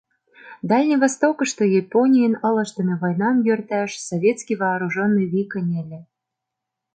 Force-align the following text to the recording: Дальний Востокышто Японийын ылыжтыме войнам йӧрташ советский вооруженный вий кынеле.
Дальний 0.69 0.99
Востокышто 1.03 1.63
Японийын 1.81 2.33
ылыжтыме 2.47 2.95
войнам 3.01 3.35
йӧрташ 3.47 3.91
советский 4.09 4.55
вооруженный 4.63 5.27
вий 5.31 5.47
кынеле. 5.51 5.99